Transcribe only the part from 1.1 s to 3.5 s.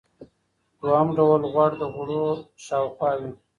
ډول غوړ د غړو شاوخوا وي.